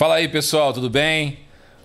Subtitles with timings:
[0.00, 1.40] Fala aí, pessoal, tudo bem?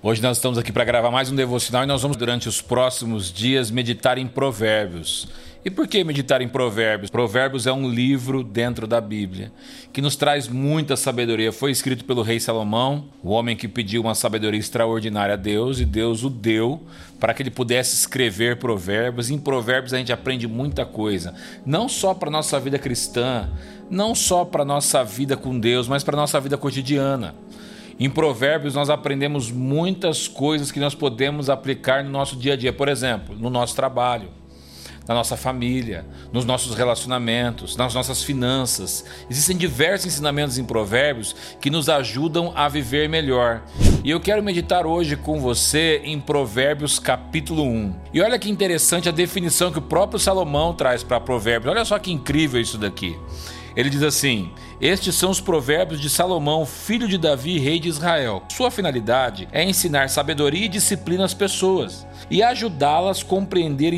[0.00, 3.32] Hoje nós estamos aqui para gravar mais um devocional e nós vamos durante os próximos
[3.32, 5.26] dias meditar em Provérbios.
[5.64, 7.10] E por que meditar em Provérbios?
[7.10, 9.50] Provérbios é um livro dentro da Bíblia
[9.92, 11.50] que nos traz muita sabedoria.
[11.50, 15.84] Foi escrito pelo rei Salomão, o homem que pediu uma sabedoria extraordinária a Deus e
[15.84, 16.80] Deus o deu
[17.18, 19.30] para que ele pudesse escrever Provérbios.
[19.30, 21.34] Em Provérbios a gente aprende muita coisa,
[21.66, 23.50] não só para nossa vida cristã,
[23.90, 27.34] não só para nossa vida com Deus, mas para nossa vida cotidiana.
[27.98, 32.72] Em Provérbios, nós aprendemos muitas coisas que nós podemos aplicar no nosso dia a dia.
[32.72, 34.28] Por exemplo, no nosso trabalho,
[35.08, 39.02] na nossa família, nos nossos relacionamentos, nas nossas finanças.
[39.30, 43.62] Existem diversos ensinamentos em Provérbios que nos ajudam a viver melhor.
[44.04, 47.94] E eu quero meditar hoje com você em Provérbios capítulo 1.
[48.12, 51.72] E olha que interessante a definição que o próprio Salomão traz para Provérbios.
[51.72, 53.16] Olha só que incrível isso daqui.
[53.76, 58.42] Ele diz assim: Estes são os provérbios de Salomão, filho de Davi, rei de Israel.
[58.52, 63.94] Sua finalidade é ensinar sabedoria e disciplina às pessoas e ajudá-las a compreender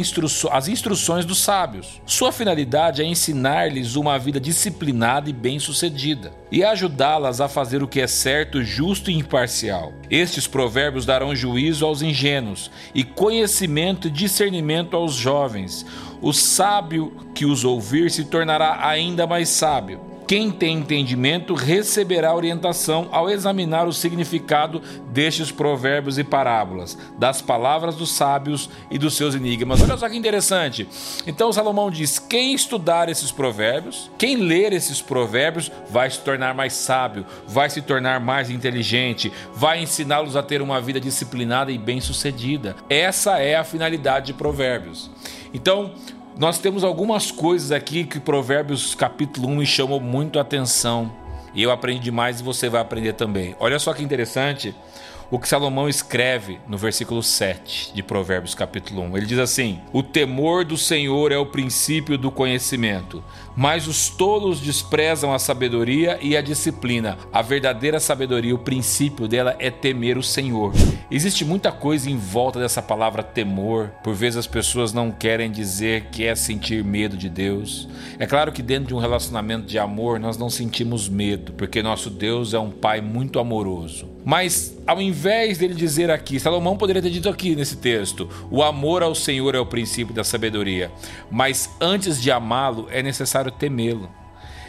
[0.52, 2.00] as instruções dos sábios.
[2.06, 8.00] Sua finalidade é ensinar-lhes uma vida disciplinada e bem-sucedida e ajudá-las a fazer o que
[8.00, 9.92] é certo, justo e imparcial.
[10.08, 15.84] Estes provérbios darão juízo aos ingênuos e conhecimento e discernimento aos jovens.
[16.22, 20.17] O sábio que os ouvir se tornará ainda mais sábio.
[20.28, 27.96] Quem tem entendimento receberá orientação ao examinar o significado destes provérbios e parábolas, das palavras
[27.96, 29.80] dos sábios e dos seus enigmas.
[29.80, 30.86] Olha só que interessante.
[31.26, 36.74] Então Salomão diz: quem estudar esses provérbios, quem ler esses provérbios, vai se tornar mais
[36.74, 42.76] sábio, vai se tornar mais inteligente, vai ensiná-los a ter uma vida disciplinada e bem-sucedida.
[42.90, 45.10] Essa é a finalidade de provérbios.
[45.54, 45.94] Então,
[46.38, 51.10] nós temos algumas coisas aqui que Provérbios capítulo 1 me chamou muito a atenção.
[51.52, 53.56] E eu aprendi demais e você vai aprender também.
[53.58, 54.72] Olha só que interessante
[55.30, 59.16] o que Salomão escreve no versículo 7 de Provérbios capítulo 1.
[59.16, 63.22] Ele diz assim: O temor do Senhor é o princípio do conhecimento,
[63.54, 67.18] mas os tolos desprezam a sabedoria e a disciplina.
[67.32, 70.72] A verdadeira sabedoria, o princípio dela é temer o Senhor.
[71.10, 73.90] Existe muita coisa em volta dessa palavra temor.
[74.02, 77.88] Por vezes as pessoas não querem dizer que é sentir medo de Deus.
[78.18, 82.08] É claro que dentro de um relacionamento de amor nós não sentimos medo, porque nosso
[82.08, 84.08] Deus é um pai muito amoroso.
[84.24, 85.17] Mas ao invés
[85.58, 89.60] dele dizer aqui, Salomão poderia ter dito aqui nesse texto: o amor ao Senhor é
[89.60, 90.90] o princípio da sabedoria.
[91.30, 94.08] Mas antes de amá-lo, é necessário temê-lo.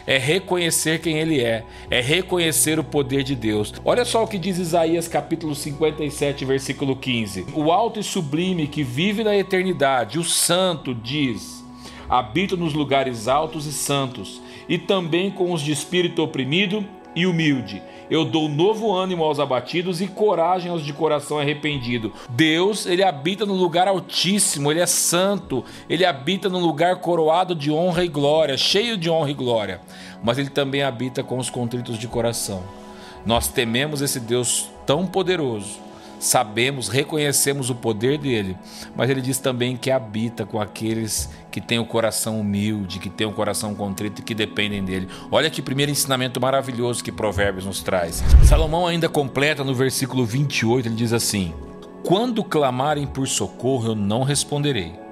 [0.06, 3.72] É reconhecer quem ele é, é reconhecer o poder de Deus.
[3.84, 7.46] Olha só o que diz Isaías capítulo 57, versículo 15.
[7.54, 11.64] O alto e sublime que vive na eternidade, o santo diz:
[12.08, 16.84] habita nos lugares altos e santos, e também com os de espírito oprimido
[17.14, 17.82] e humilde.
[18.10, 22.12] Eu dou novo ânimo aos abatidos e coragem aos de coração arrependido.
[22.28, 27.70] Deus, ele habita no lugar altíssimo, ele é santo, ele habita no lugar coroado de
[27.70, 29.80] honra e glória, cheio de honra e glória.
[30.22, 32.62] Mas ele também habita com os contritos de coração.
[33.24, 35.89] Nós tememos esse Deus tão poderoso
[36.20, 38.56] sabemos, reconhecemos o poder dele,
[38.94, 43.26] mas ele diz também que habita com aqueles que têm o coração humilde, que têm
[43.26, 45.08] o coração contrito e que dependem dele.
[45.32, 48.22] Olha que primeiro ensinamento maravilhoso que Provérbios nos traz.
[48.44, 51.54] Salomão ainda completa no versículo 28, ele diz assim:
[52.04, 55.09] Quando clamarem por socorro, eu não responderei.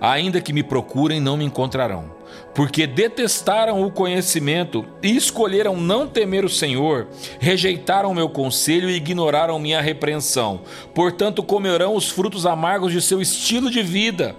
[0.00, 2.20] Ainda que me procurem, não me encontrarão
[2.54, 9.58] porque detestaram o conhecimento e escolheram não temer o Senhor, rejeitaram meu conselho e ignoraram
[9.58, 10.60] minha repreensão.
[10.94, 14.34] Portanto, comerão os frutos amargos de seu estilo de vida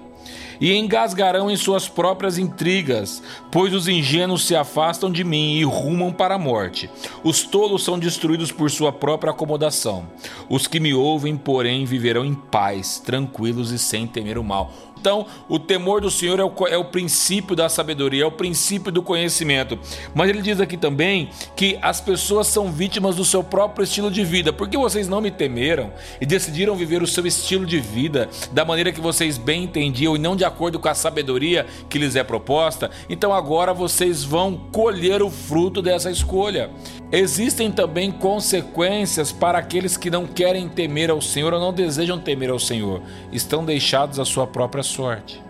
[0.61, 6.13] e engasgarão em suas próprias intrigas, pois os ingênuos se afastam de mim e rumam
[6.13, 6.89] para a morte.
[7.23, 10.07] Os tolos são destruídos por sua própria acomodação.
[10.47, 14.71] Os que me ouvem, porém, viverão em paz, tranquilos e sem temer o mal.
[15.01, 18.91] Então, o temor do Senhor é o, é o, princípio da sabedoria, é o princípio
[18.91, 19.79] do conhecimento.
[20.13, 24.23] Mas ele diz aqui também que as pessoas são vítimas do seu próprio estilo de
[24.23, 24.53] vida.
[24.53, 25.91] Porque vocês não me temeram
[26.21, 30.19] e decidiram viver o seu estilo de vida da maneira que vocês bem entendiam e
[30.19, 35.21] não de acordo com a sabedoria que lhes é proposta, então agora vocês vão colher
[35.21, 36.69] o fruto dessa escolha.
[37.11, 42.49] Existem também consequências para aqueles que não querem temer ao Senhor ou não desejam temer
[42.49, 43.01] ao Senhor,
[43.31, 45.41] estão deixados à sua própria sorte.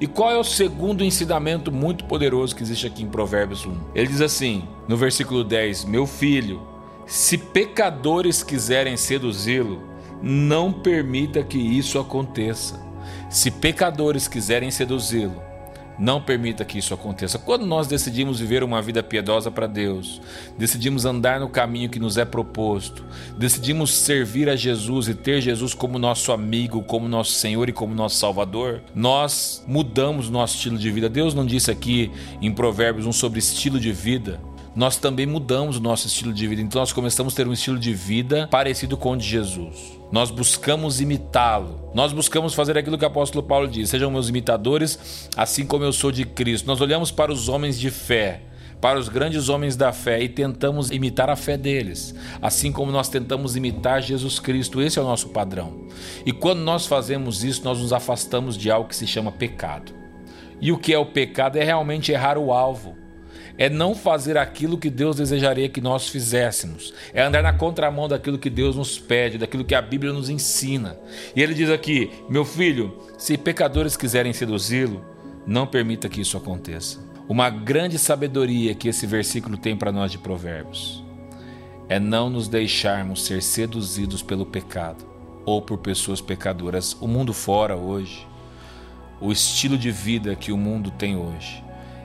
[0.00, 3.76] E qual é o segundo ensinamento muito poderoso que existe aqui em Provérbios 1?
[3.94, 6.60] Ele diz assim, no versículo 10: Meu filho,
[7.06, 9.80] se pecadores quiserem seduzi-lo,
[10.20, 12.91] não permita que isso aconteça.
[13.30, 15.42] Se pecadores quiserem seduzi-lo,
[15.98, 17.38] Não permita que isso aconteça.
[17.38, 20.20] Quando nós decidimos viver uma vida piedosa para Deus,
[20.56, 23.04] decidimos andar no caminho que nos é proposto,
[23.36, 27.94] decidimos servir a Jesus e ter Jesus como nosso amigo, como nosso Senhor e como
[27.94, 31.08] nosso Salvador, nós mudamos nosso estilo de vida.
[31.08, 32.10] Deus não disse aqui
[32.40, 34.40] em Provérbios um sobre estilo de vida,
[34.74, 36.62] nós também mudamos o nosso estilo de vida.
[36.62, 39.98] Então nós começamos a ter um estilo de vida parecido com o de Jesus.
[40.10, 41.90] Nós buscamos imitá-lo.
[41.94, 45.92] Nós buscamos fazer aquilo que o apóstolo Paulo diz: sejam meus imitadores, assim como eu
[45.92, 46.66] sou de Cristo.
[46.66, 48.42] Nós olhamos para os homens de fé,
[48.80, 53.08] para os grandes homens da fé e tentamos imitar a fé deles, assim como nós
[53.08, 54.80] tentamos imitar Jesus Cristo.
[54.80, 55.86] Esse é o nosso padrão.
[56.24, 59.92] E quando nós fazemos isso, nós nos afastamos de algo que se chama pecado.
[60.60, 63.01] E o que é o pecado é realmente errar o alvo
[63.58, 68.38] é não fazer aquilo que Deus desejaria que nós fizéssemos, é andar na contramão daquilo
[68.38, 70.96] que Deus nos pede, daquilo que a Bíblia nos ensina.
[71.36, 75.04] E ele diz aqui: meu filho, se pecadores quiserem seduzi-lo,
[75.46, 76.98] não permita que isso aconteça.
[77.28, 81.02] Uma grande sabedoria que esse versículo tem para nós de Provérbios
[81.88, 85.04] é não nos deixarmos ser seduzidos pelo pecado
[85.44, 86.96] ou por pessoas pecadoras.
[87.00, 88.26] O mundo fora hoje,
[89.20, 91.62] o estilo de vida que o mundo tem hoje,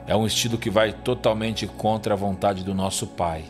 [0.08, 3.44] é um estilo que vai totalmente contra a vontade do nosso Pai.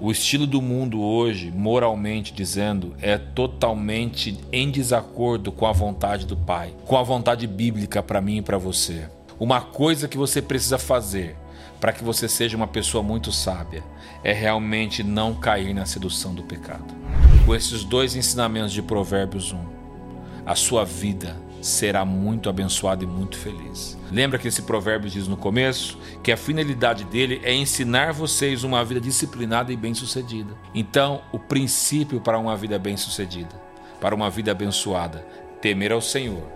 [0.00, 6.36] O estilo do mundo hoje, moralmente dizendo, é totalmente em desacordo com a vontade do
[6.36, 9.08] Pai, com a vontade bíblica para mim e para você.
[9.40, 11.36] Uma coisa que você precisa fazer
[11.80, 13.82] para que você seja uma pessoa muito sábia
[14.22, 16.94] é realmente não cair na sedução do pecado.
[17.44, 19.58] Com esses dois ensinamentos de Provérbios 1,
[20.46, 23.98] a sua vida será muito abençoado e muito feliz.
[24.10, 28.84] Lembra que esse provérbio diz no começo que a finalidade dele é ensinar vocês uma
[28.84, 30.54] vida disciplinada e bem-sucedida.
[30.74, 33.60] Então, o princípio para uma vida bem-sucedida,
[34.00, 35.26] para uma vida abençoada,
[35.60, 36.46] temer ao Senhor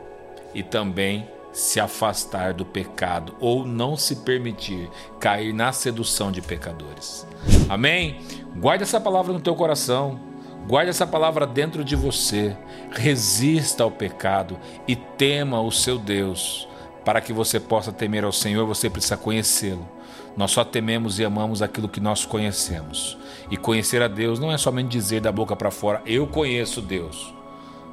[0.54, 4.88] e também se afastar do pecado ou não se permitir
[5.18, 7.26] cair na sedução de pecadores.
[7.68, 8.20] Amém?
[8.56, 10.29] Guarde essa palavra no teu coração.
[10.66, 12.56] Guarde essa palavra dentro de você.
[12.90, 16.68] Resista ao pecado e tema o seu Deus.
[17.04, 19.88] Para que você possa temer ao Senhor, você precisa conhecê-lo.
[20.36, 23.18] Nós só tememos e amamos aquilo que nós conhecemos.
[23.50, 27.34] E conhecer a Deus não é somente dizer da boca para fora, eu conheço Deus.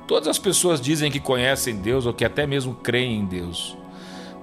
[0.08, 3.78] Todas as pessoas dizem que conhecem Deus ou que até mesmo creem em Deus.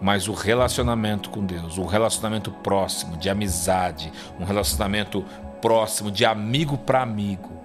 [0.02, 5.24] Mas o relacionamento com Deus, um relacionamento próximo, de amizade, um relacionamento
[5.62, 7.63] próximo, de amigo para amigo,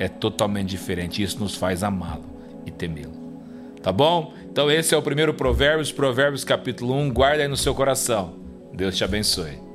[0.00, 1.22] é totalmente diferente.
[1.22, 2.24] Isso nos faz amá-lo
[2.66, 3.20] e temê-lo.
[3.82, 4.34] Tá bom?
[4.50, 7.12] Então esse é o primeiro Provérbios, Provérbios capítulo 1.
[7.12, 8.34] Guarda aí no seu coração.
[8.72, 9.69] Deus te abençoe.